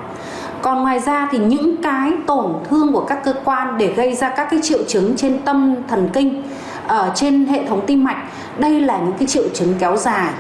Còn 0.62 0.84
ngoài 0.84 1.00
ra 1.00 1.28
thì 1.32 1.38
những 1.38 1.84
cái 1.84 2.12
tổn 2.28 2.54
thương 2.70 2.94
của 2.94 3.06
các 3.06 3.22
cơ 3.26 3.34
quan 3.44 3.78
để 3.78 3.94
gây 3.94 4.16
ra 4.16 4.34
các 4.38 4.48
cái 4.52 4.60
triệu 4.64 4.84
chứng 4.88 5.16
trên 5.18 5.42
tâm 5.46 5.76
thần 5.88 6.10
kinh 6.14 6.44
ở 6.88 7.12
trên 7.16 7.46
hệ 7.46 7.68
thống 7.68 7.84
tim 7.88 8.04
mạch 8.04 8.32
đây 8.60 8.82
là 8.82 8.98
những 8.98 9.16
cái 9.20 9.28
triệu 9.28 9.50
chứng 9.54 9.76
kéo 9.80 9.98
dài. 9.98 10.34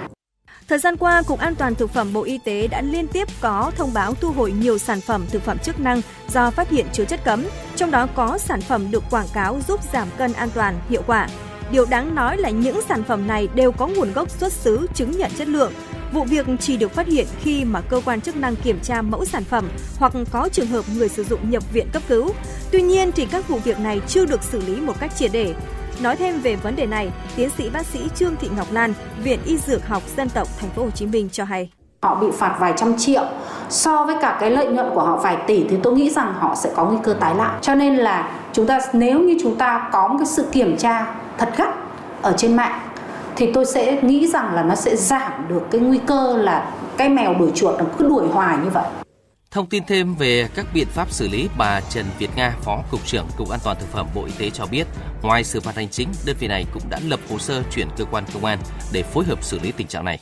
Thời 0.67 0.79
gian 0.79 0.97
qua, 0.97 1.21
Cục 1.21 1.39
An 1.39 1.55
toàn 1.55 1.75
Thực 1.75 1.93
phẩm 1.93 2.13
Bộ 2.13 2.23
Y 2.23 2.37
tế 2.37 2.67
đã 2.67 2.81
liên 2.81 3.07
tiếp 3.07 3.27
có 3.41 3.71
thông 3.77 3.93
báo 3.93 4.13
thu 4.13 4.31
hồi 4.31 4.51
nhiều 4.51 4.77
sản 4.77 5.01
phẩm 5.01 5.25
thực 5.31 5.41
phẩm 5.41 5.57
chức 5.57 5.79
năng 5.79 6.01
do 6.29 6.51
phát 6.51 6.69
hiện 6.69 6.85
chứa 6.93 7.05
chất 7.05 7.23
cấm, 7.23 7.45
trong 7.75 7.91
đó 7.91 8.07
có 8.15 8.37
sản 8.37 8.61
phẩm 8.61 8.91
được 8.91 9.03
quảng 9.11 9.27
cáo 9.33 9.59
giúp 9.67 9.79
giảm 9.93 10.07
cân 10.17 10.33
an 10.33 10.49
toàn, 10.53 10.75
hiệu 10.89 11.01
quả. 11.07 11.27
Điều 11.71 11.85
đáng 11.85 12.15
nói 12.15 12.37
là 12.37 12.49
những 12.49 12.81
sản 12.89 13.03
phẩm 13.03 13.27
này 13.27 13.47
đều 13.55 13.71
có 13.71 13.87
nguồn 13.87 14.13
gốc 14.13 14.29
xuất 14.29 14.53
xứ 14.53 14.87
chứng 14.93 15.11
nhận 15.11 15.31
chất 15.37 15.47
lượng. 15.47 15.73
Vụ 16.13 16.23
việc 16.23 16.45
chỉ 16.59 16.77
được 16.77 16.91
phát 16.91 17.07
hiện 17.07 17.27
khi 17.41 17.65
mà 17.65 17.81
cơ 17.81 18.01
quan 18.05 18.21
chức 18.21 18.35
năng 18.35 18.55
kiểm 18.55 18.79
tra 18.83 19.01
mẫu 19.01 19.25
sản 19.25 19.43
phẩm 19.43 19.69
hoặc 19.97 20.13
có 20.31 20.49
trường 20.51 20.67
hợp 20.67 20.85
người 20.95 21.09
sử 21.09 21.23
dụng 21.23 21.49
nhập 21.49 21.63
viện 21.73 21.87
cấp 21.93 22.01
cứu. 22.07 22.31
Tuy 22.71 22.81
nhiên 22.81 23.11
thì 23.11 23.25
các 23.25 23.47
vụ 23.47 23.57
việc 23.57 23.79
này 23.79 24.01
chưa 24.07 24.25
được 24.25 24.43
xử 24.43 24.61
lý 24.61 24.75
một 24.75 24.99
cách 24.99 25.15
triệt 25.15 25.31
để 25.33 25.53
Nói 26.01 26.15
thêm 26.15 26.39
về 26.39 26.55
vấn 26.55 26.75
đề 26.75 26.85
này, 26.85 27.11
tiến 27.35 27.49
sĩ 27.49 27.69
bác 27.69 27.85
sĩ 27.85 27.99
Trương 28.15 28.35
Thị 28.35 28.49
Ngọc 28.57 28.67
Lan, 28.71 28.93
Viện 29.23 29.39
Y 29.45 29.57
Dược 29.57 29.87
học 29.87 30.03
Dân 30.17 30.29
tộc 30.29 30.47
Thành 30.59 30.69
phố 30.69 30.83
Hồ 30.83 30.89
Chí 30.89 31.05
Minh 31.05 31.29
cho 31.31 31.43
hay. 31.43 31.69
Họ 32.03 32.15
bị 32.15 32.27
phạt 32.33 32.55
vài 32.59 32.73
trăm 32.77 32.97
triệu. 32.97 33.23
So 33.69 34.05
với 34.05 34.15
cả 34.21 34.37
cái 34.39 34.51
lợi 34.51 34.67
nhuận 34.67 34.85
của 34.93 35.01
họ 35.01 35.17
vài 35.17 35.37
tỷ 35.47 35.65
thì 35.69 35.77
tôi 35.83 35.93
nghĩ 35.93 36.09
rằng 36.09 36.33
họ 36.39 36.55
sẽ 36.55 36.71
có 36.75 36.85
nguy 36.85 36.97
cơ 37.03 37.13
tái 37.13 37.35
lại. 37.35 37.57
Cho 37.61 37.75
nên 37.75 37.95
là 37.95 38.29
chúng 38.53 38.67
ta 38.67 38.79
nếu 38.93 39.19
như 39.19 39.37
chúng 39.41 39.55
ta 39.55 39.89
có 39.91 40.07
một 40.07 40.15
cái 40.17 40.25
sự 40.25 40.45
kiểm 40.51 40.77
tra 40.77 41.15
thật 41.37 41.49
gắt 41.57 41.69
ở 42.21 42.33
trên 42.37 42.55
mạng 42.55 42.79
thì 43.35 43.51
tôi 43.53 43.65
sẽ 43.65 44.01
nghĩ 44.01 44.27
rằng 44.27 44.53
là 44.53 44.63
nó 44.63 44.75
sẽ 44.75 44.95
giảm 44.95 45.31
được 45.49 45.61
cái 45.71 45.81
nguy 45.81 45.97
cơ 45.97 46.37
là 46.37 46.69
cái 46.97 47.09
mèo 47.09 47.33
đuổi 47.33 47.51
chuột 47.55 47.79
nó 47.79 47.85
cứ 47.97 48.09
đuổi 48.09 48.27
hoài 48.27 48.57
như 48.63 48.69
vậy. 48.69 48.85
Thông 49.55 49.65
tin 49.65 49.83
thêm 49.87 50.15
về 50.15 50.47
các 50.55 50.65
biện 50.73 50.87
pháp 50.87 51.11
xử 51.11 51.27
lý, 51.27 51.49
bà 51.57 51.81
Trần 51.89 52.05
Việt 52.19 52.29
Nga, 52.35 52.55
Phó 52.61 52.83
Cục 52.91 53.05
trưởng 53.05 53.25
Cục 53.37 53.49
An 53.49 53.59
toàn 53.63 53.77
Thực 53.79 53.87
phẩm 53.87 54.07
Bộ 54.15 54.25
Y 54.25 54.31
tế 54.39 54.49
cho 54.49 54.65
biết, 54.71 54.87
ngoài 55.23 55.43
xử 55.43 55.59
phạt 55.59 55.75
hành 55.75 55.89
chính, 55.89 56.09
đơn 56.25 56.35
vị 56.39 56.47
này 56.47 56.65
cũng 56.73 56.83
đã 56.89 56.99
lập 57.07 57.19
hồ 57.29 57.37
sơ 57.37 57.63
chuyển 57.71 57.87
cơ 57.97 58.05
quan 58.11 58.23
công 58.33 58.45
an 58.45 58.59
để 58.93 59.03
phối 59.03 59.25
hợp 59.25 59.43
xử 59.43 59.59
lý 59.63 59.71
tình 59.71 59.87
trạng 59.87 60.05
này. 60.05 60.19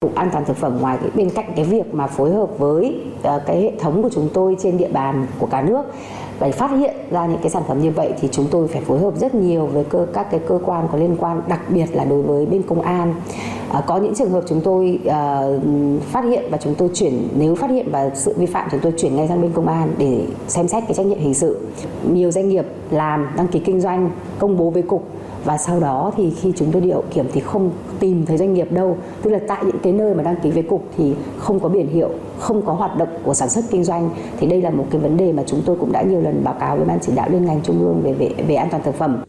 Cục 0.00 0.14
An 0.14 0.30
toàn 0.32 0.44
thực 0.44 0.56
phẩm 0.56 0.78
ngoài 0.80 0.98
cái 1.00 1.10
bên 1.14 1.30
cạnh 1.30 1.52
cái 1.56 1.64
việc 1.64 1.94
mà 1.94 2.06
phối 2.06 2.32
hợp 2.32 2.58
với 2.58 3.00
uh, 3.20 3.42
cái 3.46 3.60
hệ 3.62 3.72
thống 3.80 4.02
của 4.02 4.10
chúng 4.14 4.28
tôi 4.34 4.56
trên 4.62 4.78
địa 4.78 4.88
bàn 4.88 5.26
của 5.38 5.46
cả 5.46 5.62
nước 5.62 5.82
để 6.40 6.52
phát 6.52 6.70
hiện 6.70 6.94
ra 7.10 7.26
những 7.26 7.40
cái 7.42 7.50
sản 7.50 7.62
phẩm 7.68 7.82
như 7.82 7.90
vậy 7.90 8.12
thì 8.20 8.28
chúng 8.32 8.48
tôi 8.50 8.68
phải 8.68 8.80
phối 8.80 8.98
hợp 8.98 9.14
rất 9.16 9.34
nhiều 9.34 9.66
với 9.66 9.84
cơ 9.84 10.06
các 10.14 10.26
cái 10.30 10.40
cơ 10.48 10.58
quan 10.64 10.88
có 10.92 10.98
liên 10.98 11.16
quan 11.18 11.42
đặc 11.48 11.60
biệt 11.68 11.86
là 11.92 12.04
đối 12.04 12.22
với 12.22 12.46
bên 12.46 12.62
công 12.62 12.82
an 12.82 13.14
Ờ, 13.70 13.82
có 13.86 13.96
những 13.96 14.14
trường 14.14 14.30
hợp 14.30 14.44
chúng 14.48 14.60
tôi 14.60 14.98
ờ, 15.06 15.60
phát 16.00 16.24
hiện 16.24 16.44
và 16.50 16.58
chúng 16.58 16.74
tôi 16.74 16.90
chuyển, 16.94 17.28
nếu 17.38 17.54
phát 17.54 17.70
hiện 17.70 17.86
và 17.90 18.10
sự 18.14 18.34
vi 18.36 18.46
phạm 18.46 18.68
chúng 18.70 18.80
tôi 18.80 18.92
chuyển 18.96 19.16
ngay 19.16 19.28
sang 19.28 19.42
bên 19.42 19.52
công 19.52 19.68
an 19.68 19.92
để 19.98 20.24
xem 20.48 20.68
xét 20.68 20.82
cái 20.86 20.94
trách 20.94 21.06
nhiệm 21.06 21.18
hình 21.18 21.34
sự. 21.34 21.58
Nhiều 22.12 22.30
doanh 22.30 22.48
nghiệp 22.48 22.66
làm, 22.90 23.26
đăng 23.36 23.48
ký 23.48 23.58
kinh 23.58 23.80
doanh, 23.80 24.10
công 24.38 24.56
bố 24.56 24.70
với 24.70 24.82
cục 24.82 25.04
và 25.44 25.58
sau 25.58 25.80
đó 25.80 26.12
thì 26.16 26.30
khi 26.30 26.52
chúng 26.56 26.72
tôi 26.72 26.82
đi 26.82 26.90
hậu 26.90 27.04
kiểm 27.10 27.26
thì 27.32 27.40
không 27.40 27.70
tìm 28.00 28.26
thấy 28.26 28.36
doanh 28.36 28.54
nghiệp 28.54 28.72
đâu. 28.72 28.96
Tức 29.22 29.30
là 29.30 29.38
tại 29.48 29.64
những 29.64 29.78
cái 29.82 29.92
nơi 29.92 30.14
mà 30.14 30.22
đăng 30.22 30.36
ký 30.42 30.50
với 30.50 30.62
cục 30.62 30.84
thì 30.96 31.14
không 31.38 31.60
có 31.60 31.68
biển 31.68 31.88
hiệu, 31.88 32.10
không 32.38 32.62
có 32.66 32.72
hoạt 32.72 32.96
động 32.96 33.08
của 33.24 33.34
sản 33.34 33.48
xuất 33.48 33.64
kinh 33.70 33.84
doanh. 33.84 34.10
Thì 34.38 34.46
đây 34.46 34.62
là 34.62 34.70
một 34.70 34.86
cái 34.90 35.00
vấn 35.00 35.16
đề 35.16 35.32
mà 35.32 35.42
chúng 35.46 35.62
tôi 35.66 35.76
cũng 35.80 35.92
đã 35.92 36.02
nhiều 36.02 36.20
lần 36.20 36.40
báo 36.44 36.54
cáo 36.60 36.76
với 36.76 36.84
ban 36.84 36.98
chỉ 37.00 37.12
đạo 37.14 37.28
liên 37.32 37.44
ngành 37.44 37.60
trung 37.62 37.80
ương 37.80 38.00
về 38.02 38.12
về 38.12 38.44
về 38.48 38.54
an 38.54 38.68
toàn 38.70 38.82
thực 38.82 38.94
phẩm. 38.94 39.22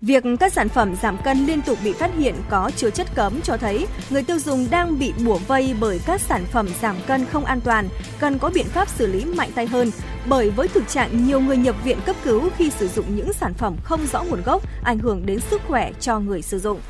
Việc 0.00 0.24
các 0.40 0.52
sản 0.52 0.68
phẩm 0.68 0.94
giảm 1.02 1.16
cân 1.24 1.46
liên 1.46 1.62
tục 1.62 1.78
bị 1.84 1.92
phát 1.92 2.10
hiện 2.18 2.34
có 2.50 2.70
chứa 2.76 2.90
chất 2.90 3.06
cấm 3.14 3.40
cho 3.42 3.56
thấy 3.56 3.86
người 4.10 4.22
tiêu 4.22 4.38
dùng 4.38 4.66
đang 4.70 4.98
bị 4.98 5.12
bủa 5.24 5.38
vây 5.38 5.74
bởi 5.80 6.00
các 6.06 6.20
sản 6.20 6.44
phẩm 6.52 6.68
giảm 6.82 6.96
cân 7.06 7.26
không 7.26 7.44
an 7.44 7.60
toàn, 7.60 7.88
cần 8.18 8.38
có 8.38 8.50
biện 8.54 8.66
pháp 8.66 8.88
xử 8.88 9.06
lý 9.06 9.24
mạnh 9.24 9.50
tay 9.54 9.66
hơn. 9.66 9.90
Bởi 10.26 10.50
với 10.50 10.68
thực 10.68 10.88
trạng 10.88 11.26
nhiều 11.26 11.40
người 11.40 11.56
nhập 11.56 11.76
viện 11.84 11.98
cấp 12.06 12.16
cứu 12.24 12.50
khi 12.56 12.70
sử 12.70 12.88
dụng 12.88 13.16
những 13.16 13.32
sản 13.32 13.54
phẩm 13.54 13.76
không 13.84 14.06
rõ 14.06 14.22
nguồn 14.22 14.42
gốc, 14.42 14.62
ảnh 14.84 14.98
hưởng 14.98 15.26
đến 15.26 15.40
sức 15.40 15.60
khỏe 15.68 15.92
cho 16.00 16.18
người 16.18 16.42
sử 16.42 16.58
dụng. 16.58 16.80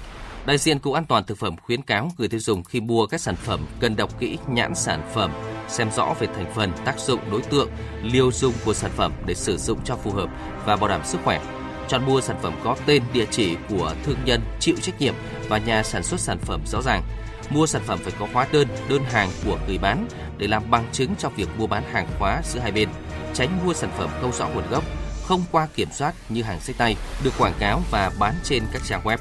Đại 0.47 0.59
diện 0.59 0.79
Cục 0.79 0.95
An 0.95 1.05
toàn 1.05 1.25
Thực 1.25 1.39
phẩm 1.39 1.57
khuyến 1.63 1.83
cáo 1.83 2.11
người 2.19 2.29
tiêu 2.29 2.41
dùng 2.41 2.65
khi 2.65 2.81
mua 2.81 3.07
các 3.07 3.21
sản 3.21 3.37
phẩm 3.37 3.67
cần 3.81 3.97
đọc 3.97 4.21
kỹ 4.21 4.39
nhãn 4.49 4.75
sản 4.75 5.11
phẩm, 5.15 5.33
xem 5.69 5.91
rõ 5.97 6.15
về 6.21 6.27
thành 6.27 6.53
phần, 6.55 6.73
tác 6.85 6.99
dụng, 6.99 7.21
đối 7.31 7.43
tượng, 7.43 7.69
liều 8.03 8.33
dùng 8.33 8.55
của 8.65 8.75
sản 8.75 8.91
phẩm 8.97 9.13
để 9.27 9.35
sử 9.35 9.57
dụng 9.57 9.79
cho 9.85 9.97
phù 9.97 10.11
hợp 10.11 10.31
và 10.67 10.77
bảo 10.77 10.89
đảm 10.89 11.01
sức 11.05 11.19
khỏe 11.25 11.41
chọn 11.88 12.07
mua 12.07 12.21
sản 12.21 12.37
phẩm 12.43 12.55
có 12.64 12.76
tên 12.87 13.02
địa 13.12 13.26
chỉ 13.31 13.57
của 13.69 13.95
thương 14.05 14.19
nhân 14.25 14.40
chịu 14.61 14.76
trách 14.83 15.00
nhiệm 15.00 15.14
và 15.49 15.59
nhà 15.59 15.83
sản 15.83 16.02
xuất 16.02 16.21
sản 16.21 16.38
phẩm 16.38 16.61
rõ 16.66 16.83
ràng. 16.83 17.02
Mua 17.50 17.66
sản 17.66 17.83
phẩm 17.87 17.99
phải 18.02 18.12
có 18.19 18.26
hóa 18.33 18.47
đơn, 18.52 18.69
đơn 18.88 19.05
hàng 19.05 19.31
của 19.45 19.59
người 19.66 19.78
bán 19.78 20.09
để 20.38 20.47
làm 20.47 20.71
bằng 20.71 20.85
chứng 20.93 21.16
cho 21.19 21.28
việc 21.28 21.49
mua 21.59 21.66
bán 21.66 21.83
hàng 21.93 22.09
hóa 22.19 22.40
giữa 22.45 22.61
hai 22.61 22.73
bên. 22.73 22.88
Tránh 23.35 23.59
mua 23.64 23.75
sản 23.75 23.90
phẩm 23.99 24.11
không 24.21 24.33
rõ 24.33 24.49
nguồn 24.49 24.71
gốc, 24.71 24.85
không 25.25 25.45
qua 25.52 25.69
kiểm 25.75 25.88
soát 25.93 26.14
như 26.28 26.43
hàng 26.43 26.61
sách 26.61 26.76
tay 26.78 26.97
được 27.25 27.33
quảng 27.38 27.55
cáo 27.59 27.81
và 27.90 28.11
bán 28.19 28.35
trên 28.45 28.62
các 28.73 28.83
trang 28.87 29.02
web. 29.05 29.19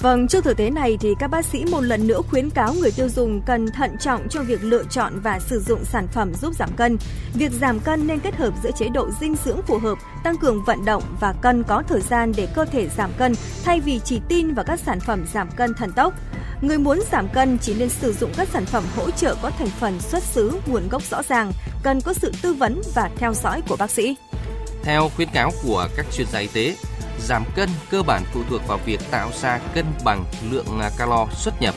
Vâng, 0.00 0.28
trước 0.28 0.44
thực 0.44 0.56
tế 0.56 0.70
này 0.70 0.98
thì 1.00 1.14
các 1.18 1.30
bác 1.30 1.44
sĩ 1.44 1.64
một 1.64 1.80
lần 1.80 2.06
nữa 2.06 2.20
khuyến 2.30 2.50
cáo 2.50 2.74
người 2.74 2.90
tiêu 2.90 3.08
dùng 3.08 3.42
cần 3.46 3.66
thận 3.70 3.96
trọng 4.00 4.28
trong 4.28 4.46
việc 4.46 4.64
lựa 4.64 4.82
chọn 4.90 5.20
và 5.20 5.38
sử 5.38 5.60
dụng 5.60 5.84
sản 5.84 6.08
phẩm 6.12 6.34
giúp 6.34 6.54
giảm 6.58 6.70
cân. 6.76 6.96
Việc 7.34 7.52
giảm 7.60 7.80
cân 7.80 8.06
nên 8.06 8.20
kết 8.20 8.36
hợp 8.36 8.54
giữa 8.62 8.70
chế 8.70 8.88
độ 8.88 9.10
dinh 9.20 9.36
dưỡng 9.44 9.62
phù 9.62 9.78
hợp, 9.78 9.98
tăng 10.24 10.36
cường 10.36 10.64
vận 10.64 10.84
động 10.84 11.02
và 11.20 11.34
cần 11.42 11.64
có 11.64 11.82
thời 11.88 12.00
gian 12.00 12.32
để 12.36 12.48
cơ 12.54 12.64
thể 12.64 12.88
giảm 12.96 13.10
cân 13.18 13.32
thay 13.64 13.80
vì 13.80 14.00
chỉ 14.04 14.20
tin 14.28 14.54
vào 14.54 14.64
các 14.64 14.80
sản 14.86 15.00
phẩm 15.00 15.26
giảm 15.34 15.50
cân 15.50 15.74
thần 15.74 15.92
tốc. 15.92 16.14
Người 16.60 16.78
muốn 16.78 17.00
giảm 17.12 17.28
cân 17.28 17.58
chỉ 17.58 17.74
nên 17.74 17.88
sử 17.88 18.12
dụng 18.12 18.30
các 18.36 18.48
sản 18.52 18.66
phẩm 18.66 18.84
hỗ 18.96 19.10
trợ 19.10 19.36
có 19.42 19.50
thành 19.50 19.70
phần 19.80 20.00
xuất 20.00 20.22
xứ, 20.22 20.52
nguồn 20.66 20.88
gốc 20.88 21.02
rõ 21.10 21.22
ràng, 21.28 21.52
cần 21.82 22.00
có 22.00 22.12
sự 22.12 22.32
tư 22.42 22.52
vấn 22.52 22.82
và 22.94 23.10
theo 23.16 23.34
dõi 23.34 23.62
của 23.68 23.76
bác 23.76 23.90
sĩ. 23.90 24.16
Theo 24.82 25.08
khuyến 25.16 25.28
cáo 25.34 25.50
của 25.62 25.88
các 25.96 26.06
chuyên 26.12 26.26
gia 26.32 26.38
y 26.38 26.46
tế, 26.46 26.74
giảm 27.18 27.44
cân 27.54 27.68
cơ 27.90 28.02
bản 28.02 28.22
phụ 28.32 28.42
thuộc 28.50 28.68
vào 28.68 28.78
việc 28.84 29.00
tạo 29.10 29.30
ra 29.42 29.58
cân 29.74 29.84
bằng 30.04 30.24
lượng 30.50 30.80
à, 30.80 30.90
calo 30.98 31.26
xuất 31.32 31.62
nhập. 31.62 31.74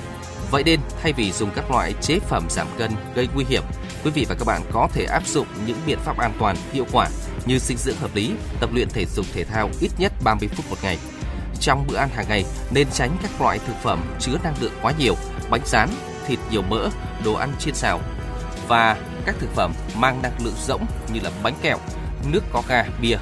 Vậy 0.51 0.63
nên, 0.63 0.79
thay 1.01 1.13
vì 1.13 1.31
dùng 1.31 1.51
các 1.55 1.71
loại 1.71 1.93
chế 2.01 2.19
phẩm 2.19 2.47
giảm 2.49 2.67
cân 2.77 2.91
gây 3.15 3.27
nguy 3.33 3.45
hiểm, 3.49 3.63
quý 4.03 4.11
vị 4.11 4.25
và 4.29 4.35
các 4.35 4.45
bạn 4.45 4.61
có 4.71 4.87
thể 4.93 5.05
áp 5.05 5.27
dụng 5.27 5.47
những 5.65 5.77
biện 5.85 5.99
pháp 5.99 6.17
an 6.17 6.33
toàn, 6.39 6.55
hiệu 6.73 6.85
quả 6.91 7.07
như 7.45 7.59
dinh 7.59 7.77
dưỡng 7.77 7.97
hợp 7.97 8.15
lý, 8.15 8.33
tập 8.59 8.69
luyện 8.73 8.89
thể 8.89 9.05
dục 9.05 9.25
thể 9.33 9.43
thao 9.43 9.69
ít 9.81 9.91
nhất 9.97 10.13
30 10.23 10.49
phút 10.55 10.65
một 10.69 10.77
ngày. 10.83 10.97
Trong 11.59 11.87
bữa 11.87 11.95
ăn 11.95 12.09
hàng 12.09 12.25
ngày 12.29 12.45
nên 12.71 12.87
tránh 12.93 13.17
các 13.21 13.41
loại 13.41 13.59
thực 13.67 13.75
phẩm 13.83 14.01
chứa 14.19 14.37
năng 14.43 14.55
lượng 14.61 14.73
quá 14.81 14.93
nhiều, 14.99 15.15
bánh 15.49 15.61
rán, 15.65 15.89
thịt 16.27 16.39
nhiều 16.51 16.61
mỡ, 16.61 16.89
đồ 17.25 17.33
ăn 17.33 17.53
chiên 17.59 17.75
xào 17.75 17.99
và 18.67 18.97
các 19.25 19.35
thực 19.39 19.49
phẩm 19.55 19.73
mang 19.95 20.21
năng 20.21 20.43
lượng 20.43 20.55
rỗng 20.67 20.85
như 21.13 21.19
là 21.23 21.31
bánh 21.43 21.55
kẹo, 21.61 21.77
nước 22.31 22.43
có 22.51 22.63
ga, 22.67 22.83
bia. 23.01 23.17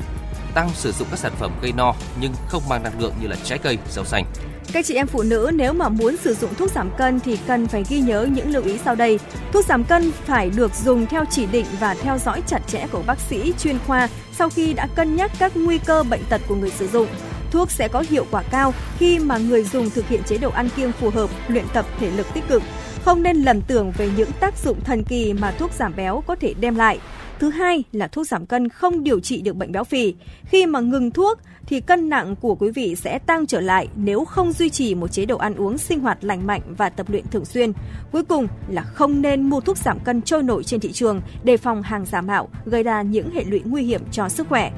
Tăng 0.54 0.70
sử 0.74 0.92
dụng 0.92 1.08
các 1.12 1.20
sản 1.20 1.32
phẩm 1.40 1.52
gây 1.62 1.72
no 1.78 1.94
nhưng 2.22 2.34
không 2.48 2.64
mang 2.70 2.84
năng 2.84 3.00
lượng 3.00 3.14
như 3.22 3.28
là 3.28 3.36
trái 3.44 3.58
cây, 3.58 3.78
rau 3.90 4.06
xanh. 4.06 4.26
Các 4.74 4.86
chị 4.86 4.96
em 4.96 5.08
phụ 5.08 5.24
nữ 5.24 5.52
nếu 5.54 5.74
mà 5.74 5.90
muốn 5.90 6.18
sử 6.18 6.36
dụng 6.36 6.54
thuốc 6.56 6.72
giảm 6.72 6.92
cân 6.98 7.20
thì 7.20 7.38
cần 7.48 7.68
phải 7.68 7.84
ghi 7.90 8.00
nhớ 8.00 8.28
những 8.32 8.52
lưu 8.52 8.64
ý 8.64 8.78
sau 8.86 8.96
đây. 8.96 9.20
Thuốc 9.54 9.66
giảm 9.66 9.84
cân 9.84 10.12
phải 10.26 10.50
được 10.50 10.72
dùng 10.76 11.06
theo 11.06 11.26
chỉ 11.32 11.46
định 11.46 11.66
và 11.80 11.96
theo 12.02 12.18
dõi 12.18 12.42
chặt 12.48 12.60
chẽ 12.68 12.88
của 12.92 13.04
bác 13.08 13.20
sĩ 13.20 13.54
chuyên 13.60 13.78
khoa 13.88 14.10
sau 14.38 14.50
khi 14.50 14.74
đã 14.74 14.88
cân 14.96 15.16
nhắc 15.16 15.32
các 15.40 15.52
nguy 15.56 15.78
cơ 15.78 16.04
bệnh 16.04 16.22
tật 16.30 16.42
của 16.48 16.56
người 16.56 16.72
sử 16.72 16.88
dụng. 16.88 17.08
Thuốc 17.52 17.72
sẽ 17.72 17.88
có 17.88 18.04
hiệu 18.10 18.26
quả 18.32 18.44
cao 18.52 18.74
khi 18.98 19.20
mà 19.20 19.38
người 19.38 19.64
dùng 19.64 19.90
thực 19.90 20.08
hiện 20.08 20.24
chế 20.24 20.38
độ 20.38 20.50
ăn 20.50 20.70
kiêng 20.76 20.92
phù 20.92 21.10
hợp, 21.10 21.30
luyện 21.48 21.66
tập 21.74 21.86
thể 22.00 22.10
lực 22.10 22.28
tích 22.34 22.48
cực. 22.50 22.64
Không 23.06 23.24
nên 23.24 23.38
lầm 23.38 23.62
tưởng 23.62 23.92
về 23.92 24.10
những 24.18 24.32
tác 24.40 24.54
dụng 24.64 24.84
thần 24.84 25.04
kỳ 25.04 25.34
mà 25.34 25.52
thuốc 25.52 25.72
giảm 25.74 25.96
béo 25.96 26.24
có 26.28 26.36
thể 26.36 26.54
đem 26.60 26.76
lại. 26.76 27.00
Thứ 27.42 27.50
hai 27.50 27.84
là 27.92 28.08
thuốc 28.08 28.28
giảm 28.28 28.46
cân 28.46 28.70
không 28.70 29.04
điều 29.04 29.20
trị 29.20 29.42
được 29.42 29.56
bệnh 29.56 29.72
béo 29.72 29.84
phì. 29.84 30.16
Khi 30.46 30.66
mà 30.66 30.80
ngừng 30.80 31.12
thuốc 31.12 31.40
thì 31.66 31.82
cân 31.82 32.10
nặng 32.10 32.36
của 32.36 32.56
quý 32.56 32.72
vị 32.72 32.96
sẽ 32.96 33.20
tăng 33.20 33.46
trở 33.46 33.62
lại 33.62 33.88
nếu 33.96 34.26
không 34.26 34.52
duy 34.52 34.70
trì 34.70 34.96
một 34.96 35.12
chế 35.12 35.26
độ 35.26 35.38
ăn 35.38 35.56
uống 35.56 35.78
sinh 35.78 36.00
hoạt 36.00 36.24
lành 36.24 36.48
mạnh 36.48 36.62
và 36.78 36.90
tập 36.90 37.10
luyện 37.10 37.28
thường 37.32 37.46
xuyên. 37.46 37.72
Cuối 38.12 38.24
cùng 38.24 38.48
là 38.68 38.82
không 38.82 39.22
nên 39.22 39.50
mua 39.50 39.60
thuốc 39.60 39.78
giảm 39.78 40.00
cân 40.00 40.22
trôi 40.22 40.44
nổi 40.44 40.64
trên 40.64 40.80
thị 40.80 40.92
trường, 40.92 41.22
đề 41.44 41.58
phòng 41.58 41.82
hàng 41.82 42.06
giả 42.06 42.22
mạo, 42.22 42.50
gây 42.66 42.84
ra 42.84 43.02
những 43.02 43.32
hệ 43.32 43.44
lụy 43.44 43.62
nguy 43.66 43.84
hiểm 43.84 44.02
cho 44.12 44.30
sức 44.30 44.48
khỏe. 44.48 44.72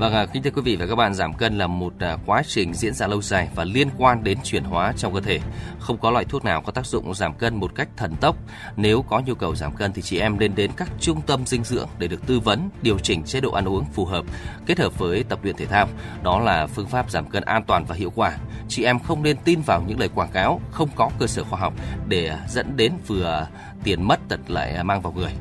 Vâng, 0.00 0.12
à, 0.12 0.26
kính 0.26 0.42
thưa 0.42 0.50
quý 0.50 0.62
vị 0.62 0.76
và 0.76 0.86
các 0.86 0.94
bạn, 0.94 1.14
giảm 1.14 1.32
cân 1.32 1.58
là 1.58 1.66
một 1.66 1.92
à, 1.98 2.16
quá 2.26 2.42
trình 2.46 2.74
diễn 2.74 2.94
ra 2.94 3.06
lâu 3.06 3.22
dài 3.22 3.48
và 3.54 3.64
liên 3.64 3.88
quan 3.98 4.24
đến 4.24 4.38
chuyển 4.44 4.64
hóa 4.64 4.92
trong 4.96 5.14
cơ 5.14 5.20
thể. 5.20 5.40
Không 5.78 5.98
có 5.98 6.10
loại 6.10 6.24
thuốc 6.24 6.44
nào 6.44 6.62
có 6.62 6.72
tác 6.72 6.86
dụng 6.86 7.14
giảm 7.14 7.34
cân 7.34 7.56
một 7.56 7.74
cách 7.74 7.88
thần 7.96 8.14
tốc. 8.20 8.36
Nếu 8.76 9.02
có 9.02 9.22
nhu 9.26 9.34
cầu 9.34 9.56
giảm 9.56 9.76
cân 9.76 9.92
thì 9.92 10.02
chị 10.02 10.18
em 10.18 10.38
nên 10.38 10.54
đến 10.54 10.70
các 10.76 10.88
trung 11.00 11.20
tâm 11.26 11.46
dinh 11.46 11.64
dưỡng 11.64 11.88
để 11.98 12.08
được 12.08 12.26
tư 12.26 12.40
vấn, 12.40 12.70
điều 12.82 12.98
chỉnh 12.98 13.22
chế 13.22 13.40
độ 13.40 13.52
ăn 13.52 13.68
uống 13.68 13.84
phù 13.84 14.04
hợp, 14.04 14.24
kết 14.66 14.78
hợp 14.78 14.98
với 14.98 15.24
tập 15.24 15.38
luyện 15.42 15.56
thể 15.56 15.66
thao. 15.66 15.88
Đó 16.22 16.40
là 16.40 16.66
phương 16.66 16.88
pháp 16.88 17.10
giảm 17.10 17.30
cân 17.30 17.42
an 17.42 17.64
toàn 17.64 17.84
và 17.84 17.94
hiệu 17.94 18.12
quả. 18.14 18.36
Chị 18.68 18.84
em 18.84 18.98
không 18.98 19.22
nên 19.22 19.36
tin 19.44 19.60
vào 19.60 19.82
những 19.86 20.00
lời 20.00 20.08
quảng 20.14 20.32
cáo 20.32 20.60
không 20.70 20.88
có 20.96 21.10
cơ 21.18 21.26
sở 21.26 21.44
khoa 21.44 21.60
học 21.60 21.74
để 22.08 22.26
à, 22.26 22.38
dẫn 22.48 22.76
đến 22.76 22.92
vừa 23.06 23.46
tiền 23.84 24.02
mất 24.02 24.20
tật 24.28 24.40
lại 24.50 24.74
à, 24.74 24.82
mang 24.82 25.00
vào 25.02 25.12
người. 25.12 25.32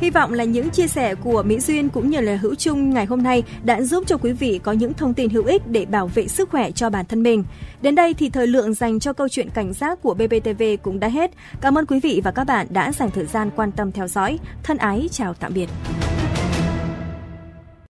Hy 0.00 0.10
vọng 0.10 0.32
là 0.32 0.44
những 0.44 0.70
chia 0.70 0.86
sẻ 0.86 1.14
của 1.14 1.42
Mỹ 1.42 1.60
Duyên 1.60 1.88
cũng 1.88 2.10
như 2.10 2.20
là 2.20 2.36
Hữu 2.36 2.54
Trung 2.54 2.90
ngày 2.90 3.06
hôm 3.06 3.22
nay 3.22 3.42
đã 3.64 3.82
giúp 3.82 4.04
cho 4.06 4.16
quý 4.16 4.32
vị 4.32 4.60
có 4.62 4.72
những 4.72 4.94
thông 4.94 5.14
tin 5.14 5.30
hữu 5.30 5.44
ích 5.44 5.62
để 5.66 5.86
bảo 5.86 6.06
vệ 6.06 6.28
sức 6.28 6.50
khỏe 6.50 6.70
cho 6.70 6.90
bản 6.90 7.06
thân 7.06 7.22
mình. 7.22 7.44
Đến 7.82 7.94
đây 7.94 8.14
thì 8.14 8.30
thời 8.30 8.46
lượng 8.46 8.74
dành 8.74 9.00
cho 9.00 9.12
câu 9.12 9.28
chuyện 9.28 9.50
cảnh 9.50 9.72
giác 9.72 10.02
của 10.02 10.14
BBTV 10.14 10.62
cũng 10.82 11.00
đã 11.00 11.08
hết. 11.08 11.30
Cảm 11.60 11.78
ơn 11.78 11.86
quý 11.86 12.00
vị 12.00 12.20
và 12.24 12.30
các 12.30 12.44
bạn 12.44 12.66
đã 12.70 12.92
dành 12.92 13.10
thời 13.10 13.26
gian 13.26 13.50
quan 13.56 13.72
tâm 13.72 13.92
theo 13.92 14.08
dõi. 14.08 14.38
Thân 14.62 14.76
ái, 14.76 15.08
chào 15.12 15.34
tạm 15.34 15.52
biệt. 15.54 15.68